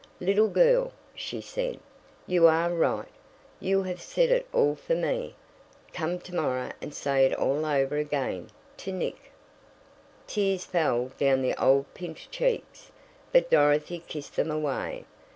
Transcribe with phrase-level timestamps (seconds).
[0.19, 1.77] "Little girl," she said,
[2.25, 3.07] "you are right.
[3.59, 5.35] You have said it all for me.
[5.93, 9.31] Come to morrow and say it all over again to Nick."
[10.25, 12.91] Tears fell down the old pinched cheeks,
[13.31, 15.05] but Dorothy kissed them away.